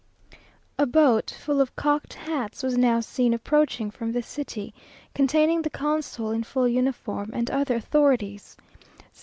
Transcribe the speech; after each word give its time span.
A 0.79 0.87
boat 0.87 1.29
full 1.29 1.61
of 1.61 1.75
cocked 1.75 2.15
hats 2.15 2.63
was 2.63 2.75
now 2.75 3.01
seen 3.01 3.35
approaching 3.35 3.91
from 3.91 4.11
the 4.13 4.23
city, 4.23 4.73
containing 5.13 5.61
the 5.61 5.69
Consul 5.69 6.31
in 6.31 6.41
full 6.43 6.67
uniform, 6.67 7.29
and 7.33 7.51
other 7.51 7.75
authorities. 7.75 8.57